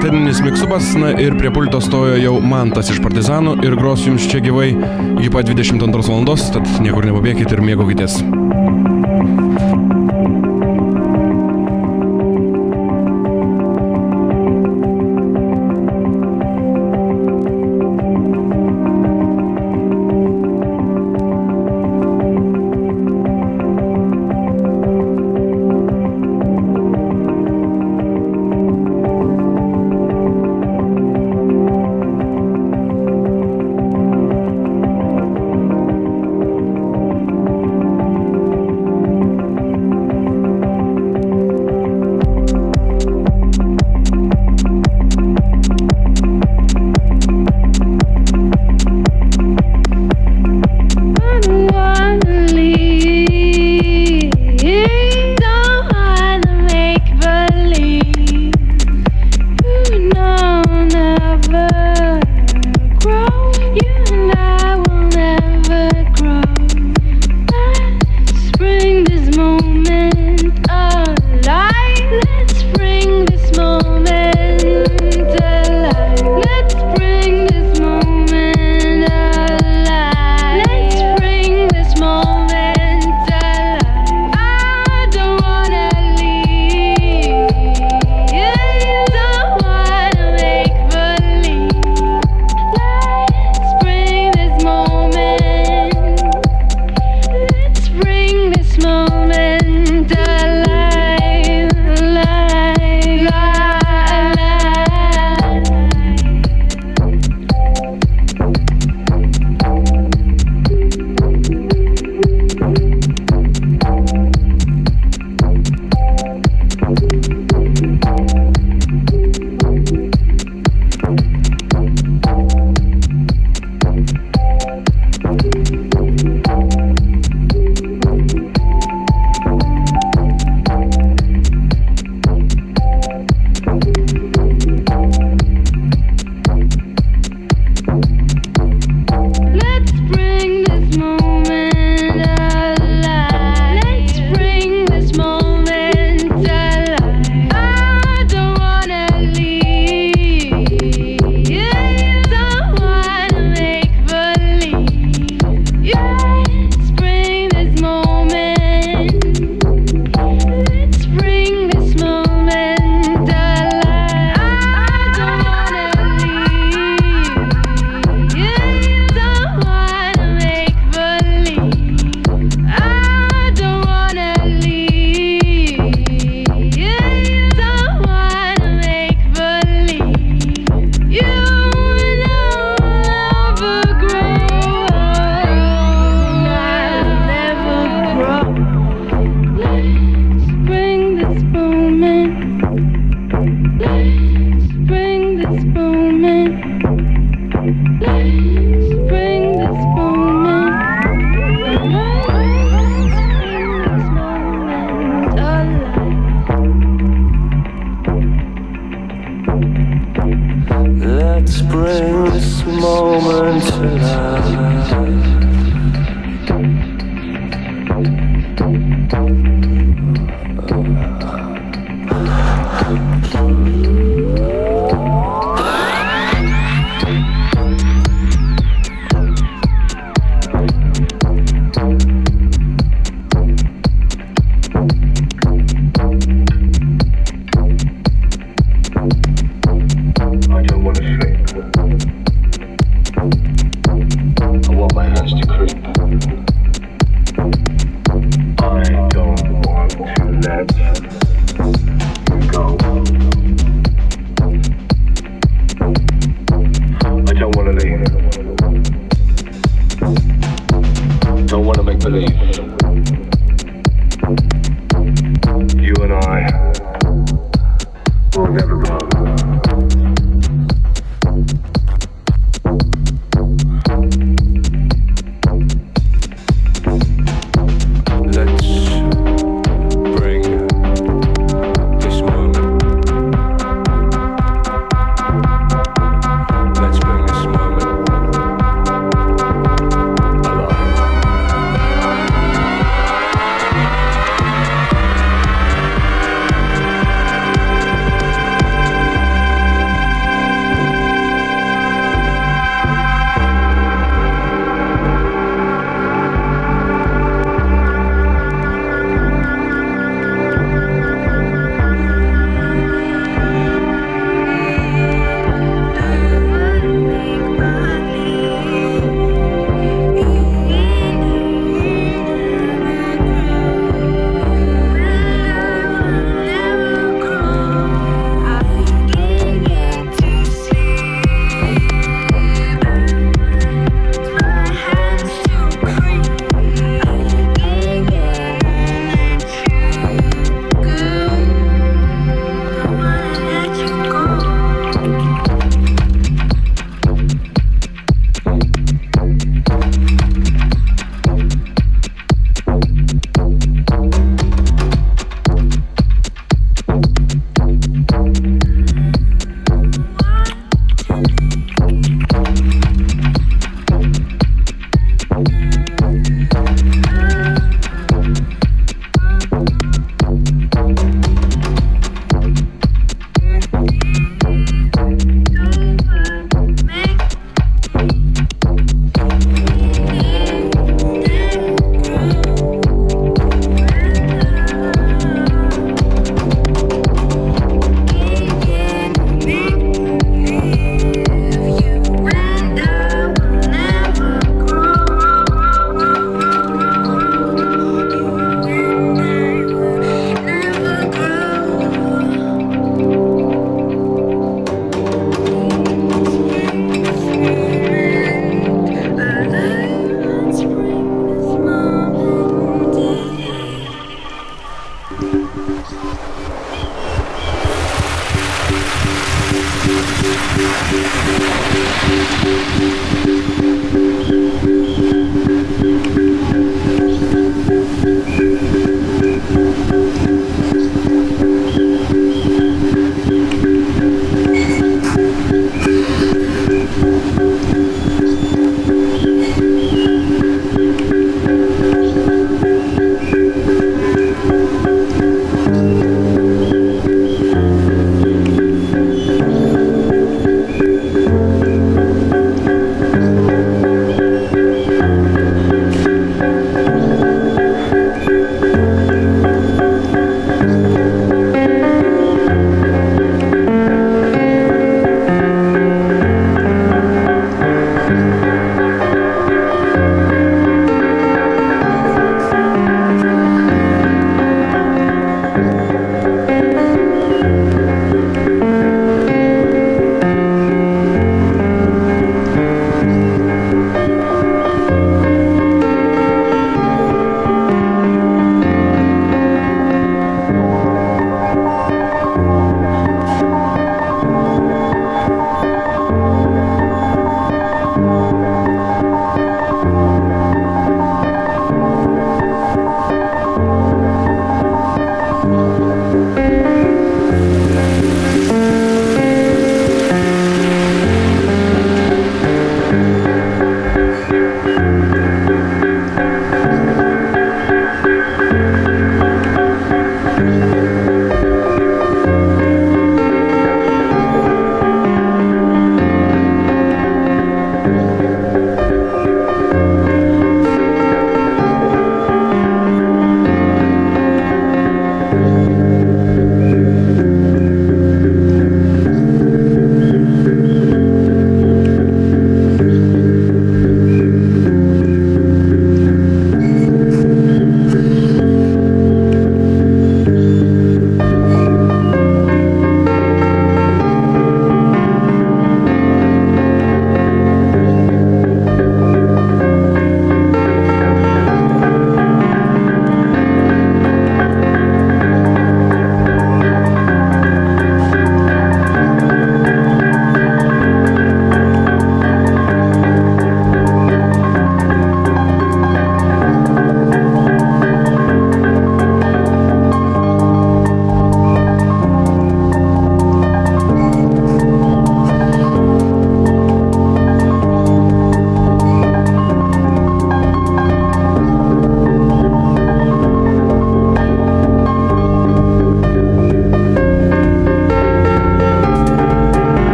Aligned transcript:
anteninis 0.00 0.38
miksubas, 0.40 0.94
na 0.96 1.10
ir 1.20 1.34
prie 1.36 1.50
pulto 1.52 1.76
stojo 1.84 2.16
jau 2.16 2.38
Mantas 2.40 2.88
iš 2.88 3.02
Partizanų 3.04 3.58
ir 3.66 3.76
gros 3.76 4.06
jums 4.08 4.24
čia 4.32 4.40
gyvai 4.40 4.70
iki 4.72 5.28
pat 5.28 5.52
22 5.52 6.08
val. 6.08 6.24
tad 6.56 6.76
niekur 6.80 7.04
nepabėgit 7.04 7.52
ir 7.52 7.60
mėgaukitės. 7.60 8.22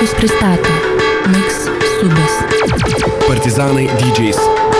Bartkus 0.00 0.14
pristato 0.14 0.70
Miks 1.28 1.68
Subas. 2.00 2.32
Partizanai 3.28 3.84
dydžiais. 4.00 4.79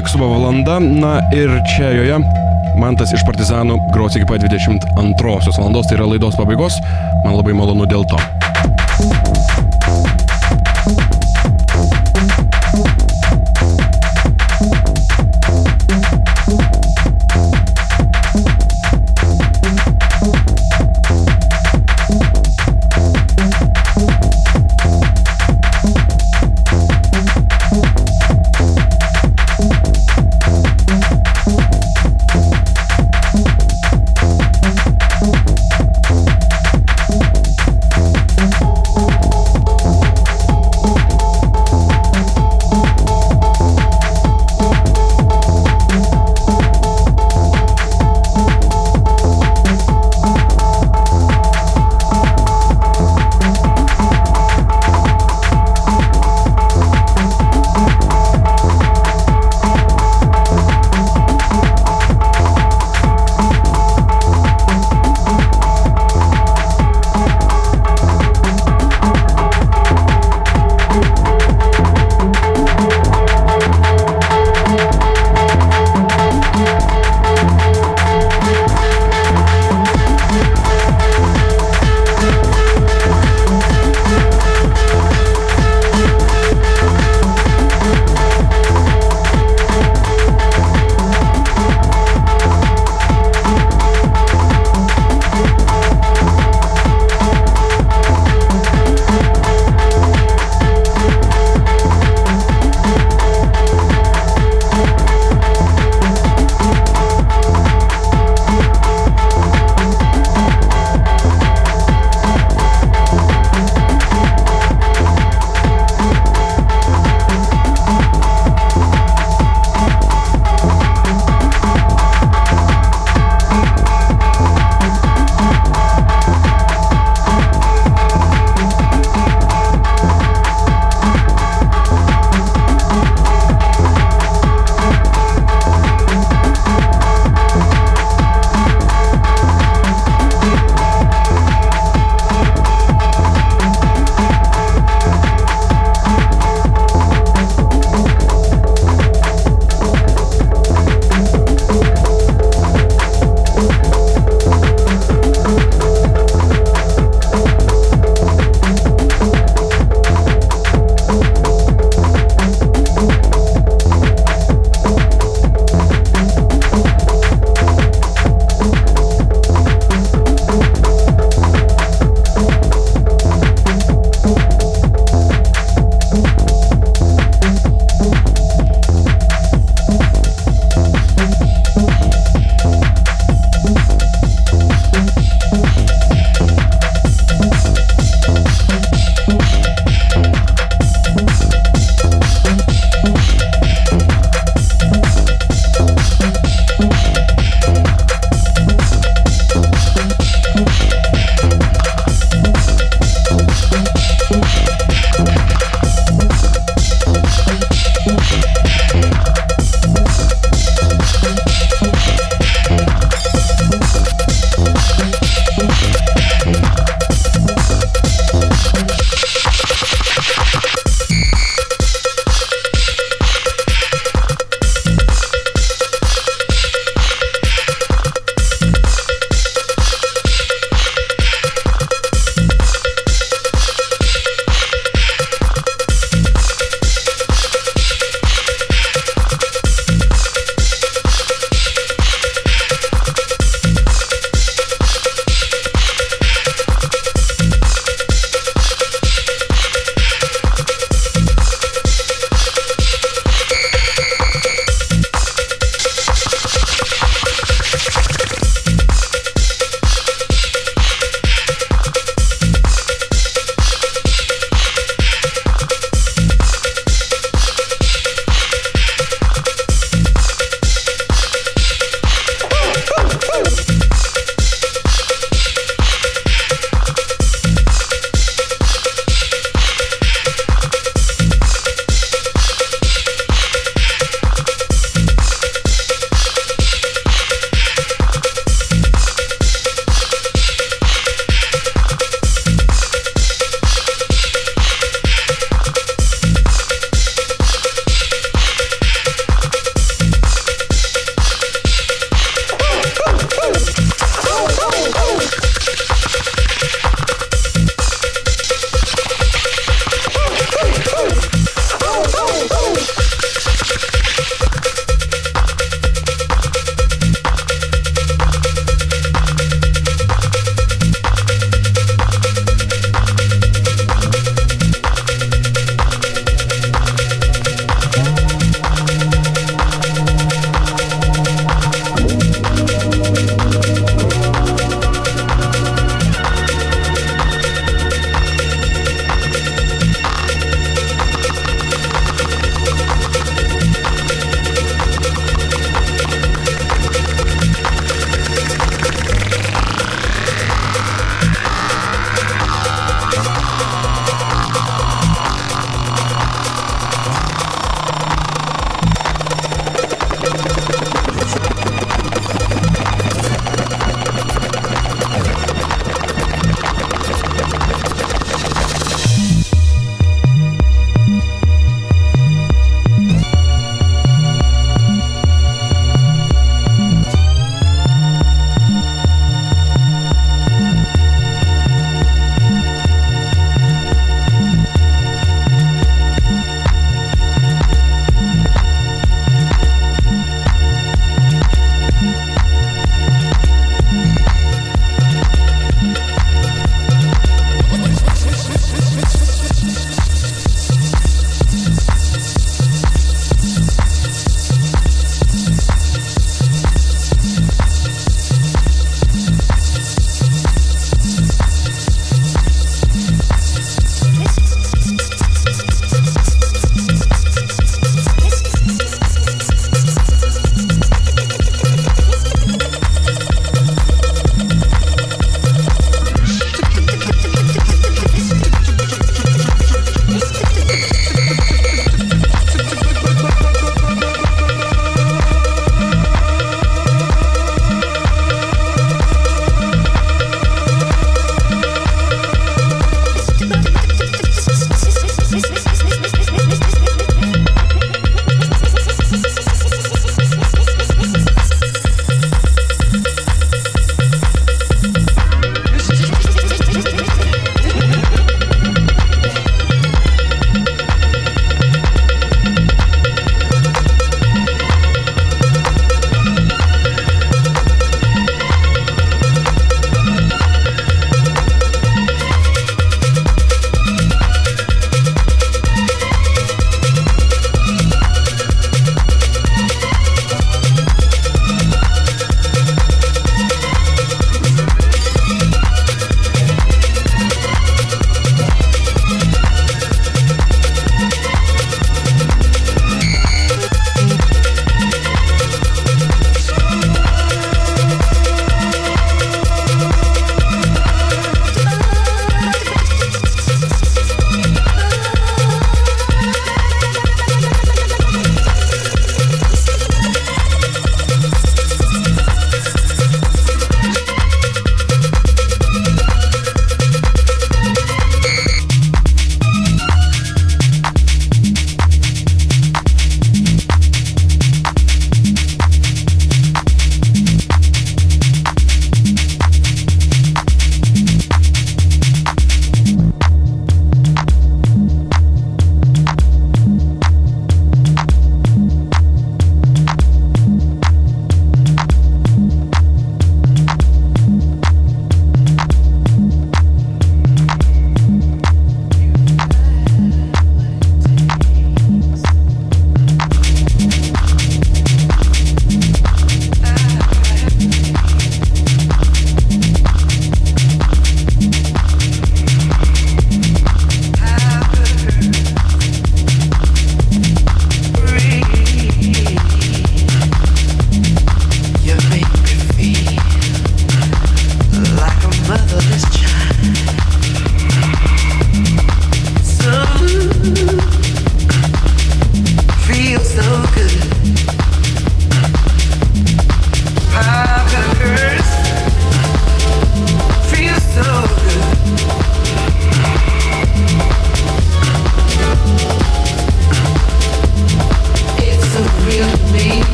Miksubo 0.00 0.28
valanda, 0.28 0.78
na 0.80 1.18
ir 1.36 1.50
čia 1.68 1.90
joje 1.92 2.16
Mantas 2.80 3.12
iš 3.12 3.20
Partizanų 3.28 3.76
gros 3.92 4.16
iki 4.16 4.24
pat 4.24 4.40
22 4.40 5.56
valandos, 5.58 5.90
tai 5.90 5.98
yra 6.00 6.08
laidos 6.08 6.40
pabaigos, 6.40 6.80
man 7.26 7.36
labai 7.36 7.52
malonu 7.58 7.84
dėl 7.90 8.08
to. 8.08 8.39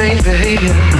Strange 0.00 0.24
behavior. 0.24 0.99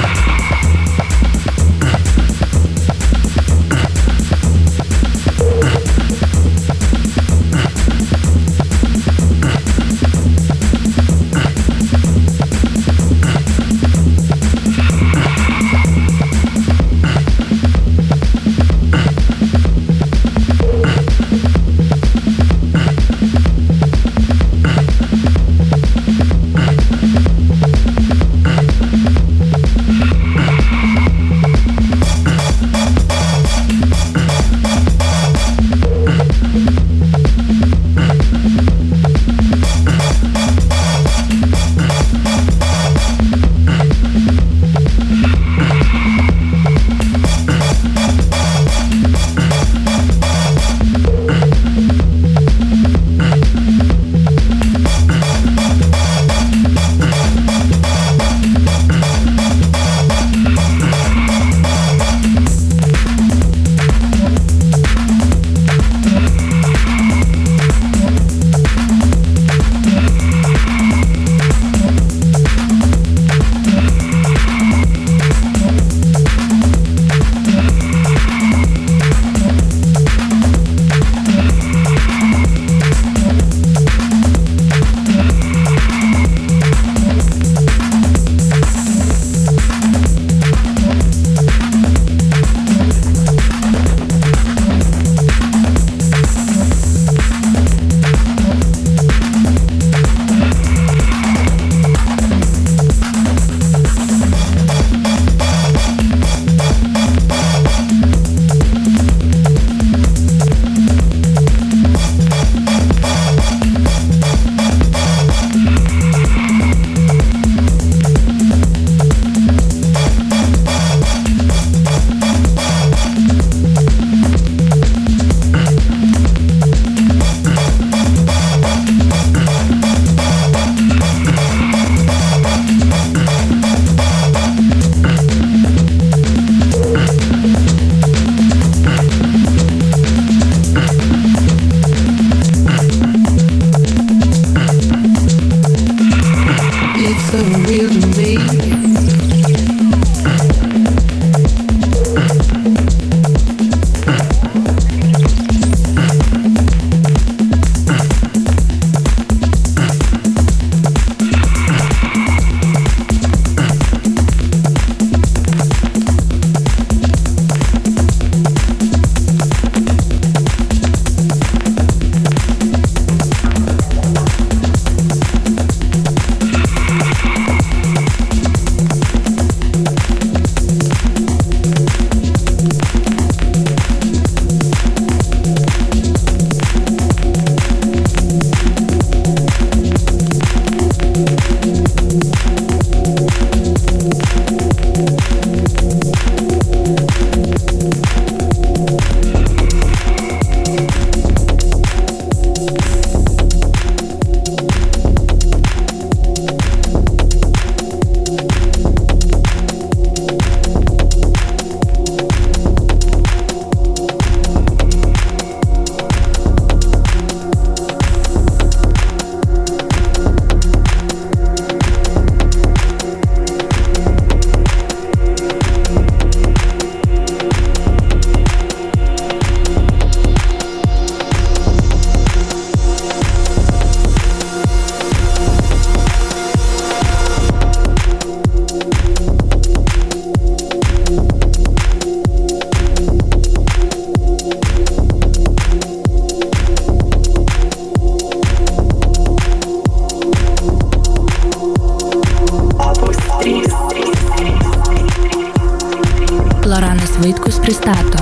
Pristato 257.61 258.17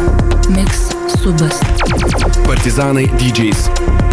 Mix 0.49 0.89
Subas. 1.23 1.61
Partizanai 2.45 3.07
DJs. 3.07 4.08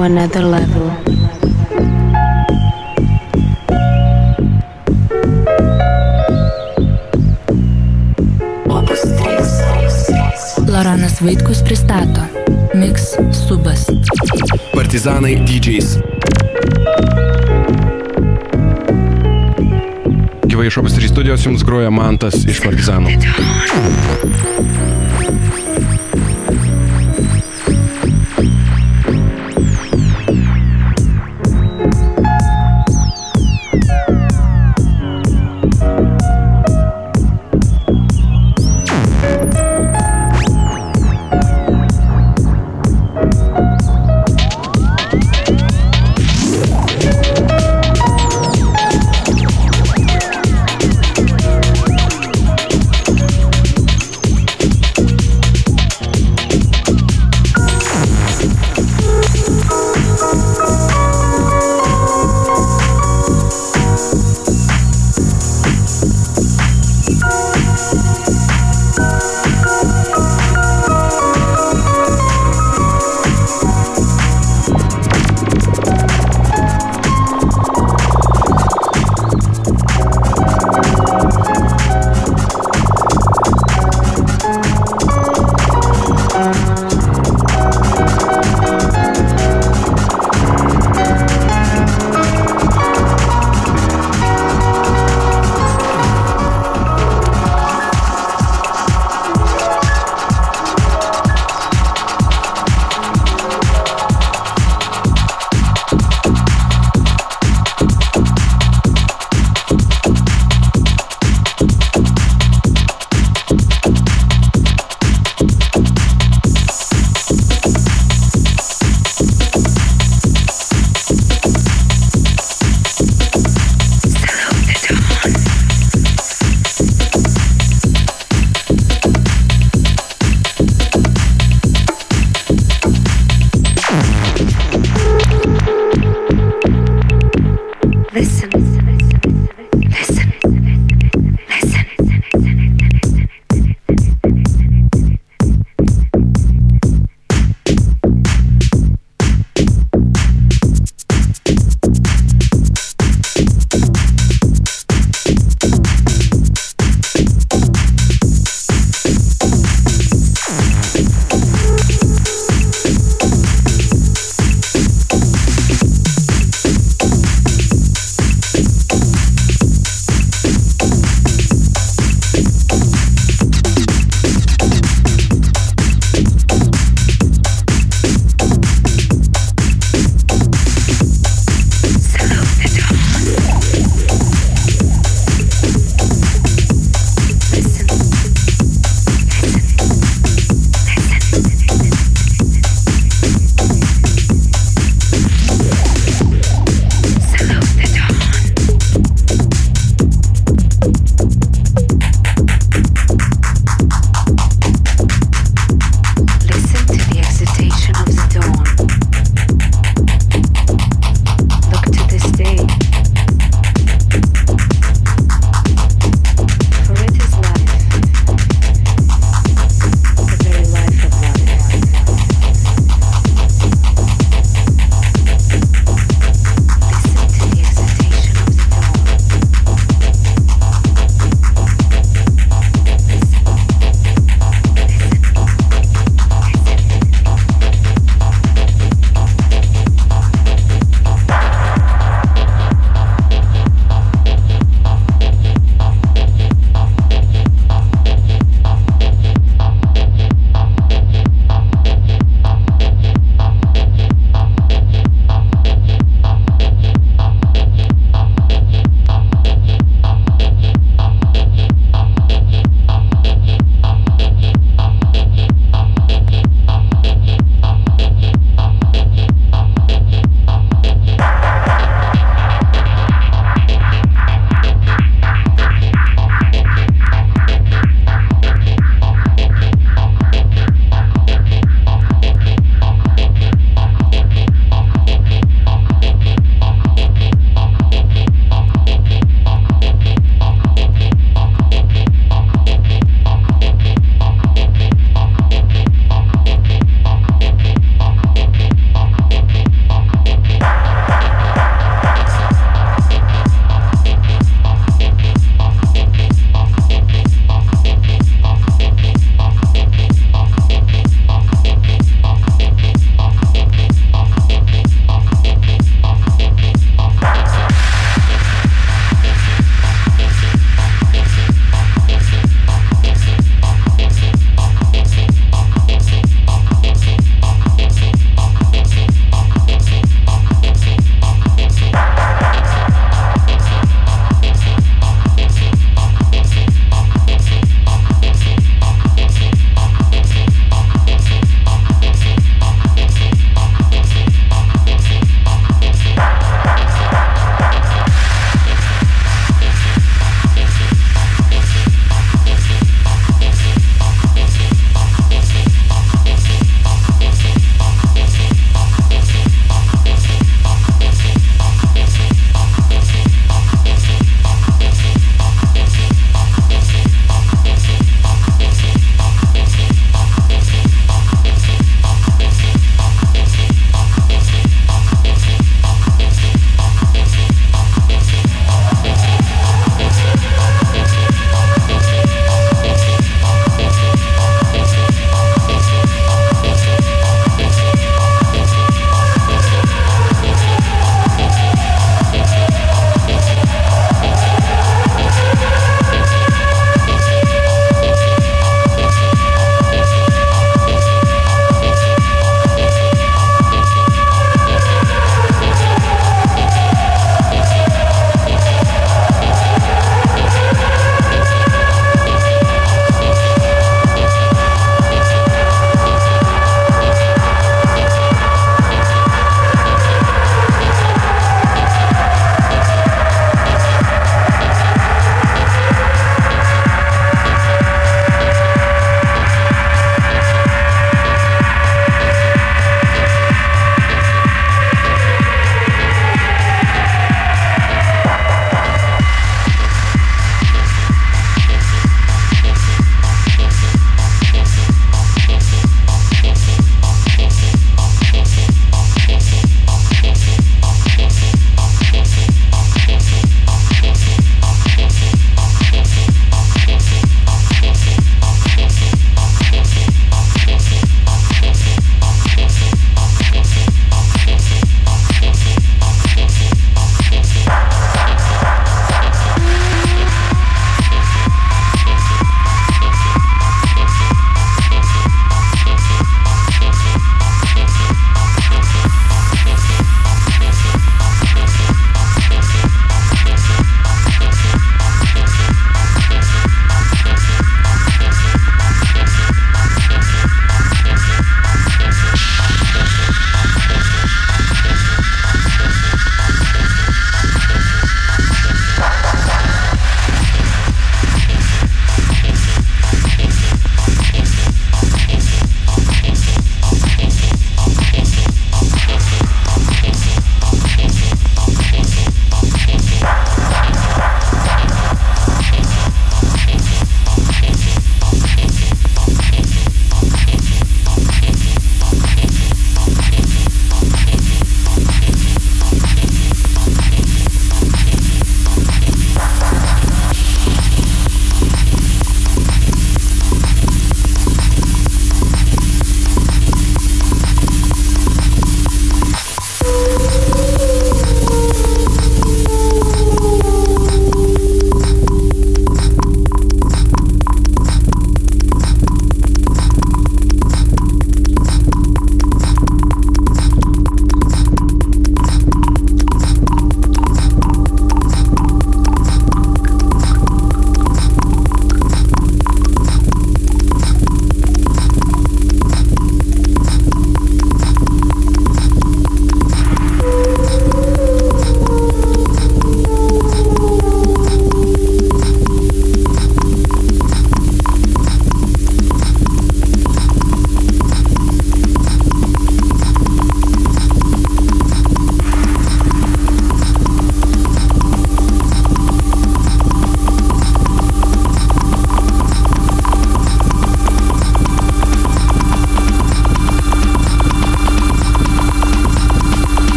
To 0.00 0.04
another 0.04 0.42
level. 0.42 0.90
Loranas 10.66 11.20
Vaitkus 11.20 11.62
pristato 11.62 12.20
Mix 12.74 13.16
Subas. 13.48 13.86
Partizanai 14.74 15.36
DJs. 15.44 15.98
Gyvai 20.46 20.66
iš 20.66 20.76
Opus 20.76 20.92
3 20.92 21.08
studijos 21.08 21.46
jums 21.46 21.64
groja 21.64 21.90
Mantas 21.90 22.44
iš 22.48 22.62
Partizanų. 22.64 23.10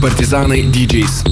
Partizanai 0.00 0.62
DJs. 0.62 1.22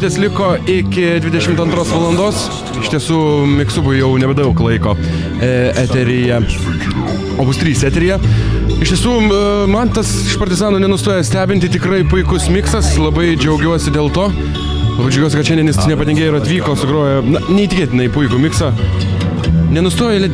Minutės 0.00 0.16
liko 0.16 0.46
iki 0.64 1.02
22 1.20 1.82
valandos. 1.90 2.46
Iš 2.80 2.88
tiesų, 2.94 3.16
Miksubui 3.58 3.98
jau 3.98 4.14
nebedaug 4.16 4.56
laiko 4.64 4.94
e, 4.96 5.50
eteryje. 5.82 6.38
O 7.36 7.44
bus 7.44 7.60
3 7.60 7.84
eteryje. 7.90 8.16
Iš 8.80 8.94
tiesų, 8.94 9.18
man 9.68 9.92
tas 9.92 10.08
iš 10.24 10.38
partizanų 10.40 10.80
nenustoja 10.80 11.20
stebinti, 11.26 11.68
tikrai 11.76 12.00
puikus 12.08 12.48
miksas, 12.48 12.94
labai 12.96 13.34
džiaugiuosi 13.34 13.92
dėl 13.92 14.08
to. 14.16 14.30
Labai 14.30 15.12
džiaugiuosi, 15.12 15.36
kad 15.36 15.50
šiandien 15.50 15.68
jis 15.68 15.84
nepatingėjo 15.92 16.32
ir 16.32 16.40
atvyko, 16.40 16.80
sugrojo, 16.80 17.20
na, 17.36 17.44
neįtikėtinai 17.52 18.08
puikų 18.16 18.40
miksą. 18.40 18.72
Nenustoja, 19.70 20.18
li- 20.18 20.30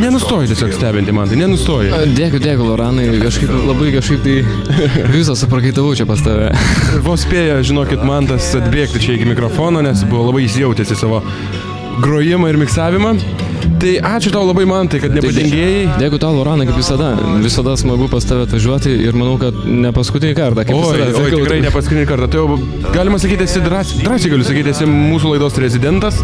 nenustoja 0.00 0.48
tiesiog 0.48 0.72
stebinti 0.72 1.12
man, 1.12 1.28
tai 1.28 1.36
nenustoja. 1.42 1.98
Dėkui, 2.16 2.40
dėkui, 2.40 2.64
Loranai, 2.70 3.08
kažkaip 3.20 3.50
labai 3.68 3.90
kažkaip 3.92 4.22
tai 4.24 4.38
visą 5.16 5.36
suprakaitavau 5.36 5.92
čia 5.98 6.06
pas 6.08 6.22
tave. 6.24 6.48
Vos 7.06 7.26
spėjo, 7.26 7.60
žinokit, 7.68 8.00
man 8.08 8.30
tas 8.30 8.48
atbėgti 8.56 9.02
čia 9.04 9.18
iki 9.18 9.28
mikrofono, 9.28 9.84
nes 9.84 10.06
buvo 10.08 10.30
labai 10.30 10.46
įsijautęs 10.48 10.94
į 10.96 11.00
savo 11.02 11.20
grojimą 12.00 12.48
ir 12.48 12.60
miksavimą. 12.64 13.12
Tai 13.78 13.90
ačiū 14.16 14.32
tau 14.34 14.40
labai 14.42 14.64
man, 14.66 14.88
tai 14.90 14.98
kad 15.02 15.12
nepatingėjai. 15.14 15.98
Dėkui 16.00 16.18
tau, 16.22 16.32
Loranai, 16.34 16.64
kaip 16.66 16.80
visada. 16.80 17.12
Visada 17.44 17.76
smagu 17.78 18.08
pas 18.10 18.24
tave 18.26 18.46
atvažiuoti 18.48 18.90
ir 19.06 19.14
manau, 19.14 19.36
kad 19.38 19.54
ne 19.68 19.92
paskutinį 19.94 20.34
kartą. 20.34 20.64
Oi, 20.74 20.96
visada, 20.98 21.20
oi, 21.20 21.30
tikrai 21.36 21.60
ne 21.62 21.70
paskutinį 21.74 22.06
kartą. 22.10 22.26
Tai 22.32 22.40
jau 22.40 22.56
galima 22.96 23.20
sakyti, 23.22 23.46
esi 23.46 23.62
drąsiai, 23.62 24.02
drąsiai 24.08 24.32
galiu 24.34 24.48
sakyti, 24.48 24.72
esi 24.74 24.88
mūsų 24.90 25.34
laidos 25.36 25.60
rezidentas 25.62 26.18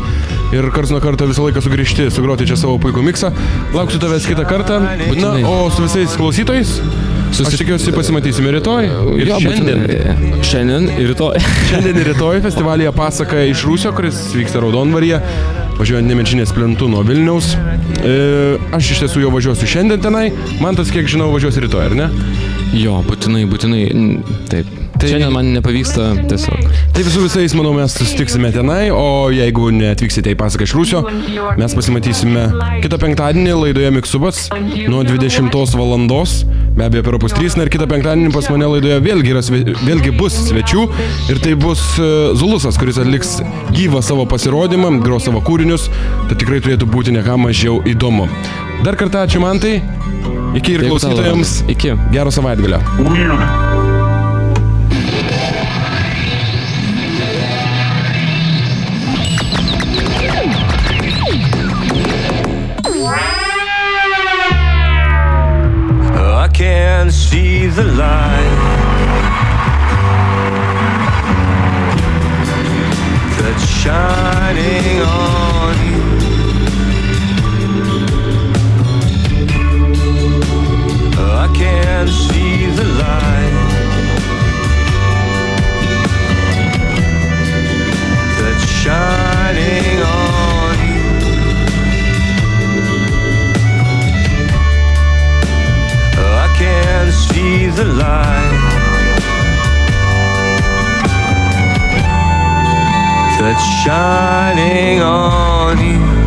ir 0.55 0.69
karts 0.75 0.93
nuo 0.95 1.01
karto 1.03 1.27
visą 1.31 1.45
laiką 1.49 1.63
sugrįžti, 1.65 2.07
sugroti 2.15 2.47
čia 2.49 2.57
savo 2.61 2.79
puikų 2.83 3.03
miksą. 3.09 3.33
Lauksiu 3.75 3.99
tavęs 4.03 4.27
kitą 4.31 4.45
kartą. 4.49 4.79
Na, 5.19 5.35
o 5.49 5.71
su 5.75 5.83
visais 5.87 6.15
klausytojais, 6.19 6.77
Susi- 7.35 7.51
aš 7.51 7.59
tikiuosi 7.65 7.93
pasimatysime 7.97 8.53
rytoj 8.55 8.87
ir 9.19 9.27
Jo, 9.33 9.41
šiandien. 9.43 9.81
būtinai. 9.83 10.43
Šiandien 10.47 10.87
ir 10.95 11.09
rytoj. 11.11 11.41
Šiandien 11.73 11.99
ir 11.99 12.09
rytoj 12.13 12.41
festivalyje 12.45 12.93
pasaka 12.95 13.43
iš 13.51 13.65
Rūsio, 13.67 13.91
kuris 13.97 14.21
vyksta 14.39 14.63
Raudonvaryje, 14.63 15.19
važiuojant 15.81 16.07
Nemenčinės 16.13 16.55
plentų 16.55 16.87
nuo 16.93 17.03
Vilniaus. 17.09 17.55
E, 18.05 18.15
aš 18.77 18.93
iš 18.95 19.03
tiesų 19.05 19.25
jau 19.27 19.33
važiuosiu 19.35 19.67
šiandien 19.75 20.03
tenai, 20.05 20.29
man 20.63 20.79
tas, 20.79 20.93
kiek 20.95 21.09
žinau, 21.11 21.33
važiuos 21.35 21.59
rytoj, 21.67 21.89
ar 21.91 21.99
ne? 21.99 22.09
Jo, 22.79 23.01
būtinai, 23.09 23.43
būtinai. 23.51 23.83
Taip. 24.53 24.71
Tai- 24.95 25.09
Šiandien 25.11 25.33
man 25.35 25.49
nepavyksta 25.53 26.05
tiesiog. 26.31 26.61
Tai 26.95 27.03
visų 27.03 27.25
visais, 27.27 27.55
manau, 27.59 27.73
mes 27.75 27.93
susitiksime 27.99 28.53
tenai, 28.55 28.93
o 28.95 29.27
jeigu 29.35 29.69
neatvyksite 29.75 30.31
į 30.33 30.37
pasaką 30.39 30.69
iš 30.69 30.75
Rūsio, 30.79 31.01
mes 31.59 31.75
pasimatysime 31.75 32.45
kitą 32.85 33.01
penktadienį 33.03 33.57
laidoje 33.59 33.91
Miksubas 33.97 34.45
nuo 34.89 35.03
20 35.05 35.51
valandos, 35.81 36.45
be 36.79 36.87
abejo 36.87 37.03
per 37.09 37.19
opus 37.19 37.35
3, 37.37 37.59
na 37.59 37.67
ir 37.67 37.73
kitą 37.75 37.89
penktadienį 37.91 38.31
pas 38.35 38.49
mane 38.55 38.71
laidoje 38.71 39.01
vėlgi, 39.05 39.35
yra, 39.35 39.43
vėlgi 39.83 40.15
bus 40.17 40.39
svečių 40.49 40.87
ir 41.35 41.43
tai 41.43 41.57
bus 41.59 41.83
e, 41.99 42.09
Zulusas, 42.39 42.79
kuris 42.81 42.99
atliks 43.03 43.41
gyvą 43.75 44.01
savo 44.03 44.25
pasirodymą, 44.31 44.95
gros 45.03 45.27
savo 45.27 45.43
kūrinius, 45.45 45.91
tai 46.31 46.39
tikrai 46.39 46.63
turėtų 46.65 46.87
būti 46.95 47.15
neką 47.19 47.37
mažiau 47.49 47.83
įdomu. 47.91 48.31
Dar 48.87 48.95
kartą 49.01 49.27
ačiū 49.27 49.43
man 49.43 49.59
tai, 49.63 49.81
iki 50.55 50.79
ir 50.79 50.87
klausytojams. 50.87 51.65
Iki. 51.75 51.97
gero 52.15 52.31
savaitgalio. 52.31 52.79
Can 66.65 67.11
see 67.11 67.67
the 67.67 67.85
light. 67.85 68.57
That's 73.39 73.67
shining 73.81 75.03
on 75.03 75.64
The 97.75 97.85
light 97.85 97.99
lie. 97.99 98.51
That's 103.41 103.65
shining 103.83 105.01
on 105.03 105.79
you. 105.79 106.24